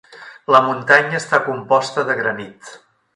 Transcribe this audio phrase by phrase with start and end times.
[0.53, 2.73] La muntanya està composta de granit.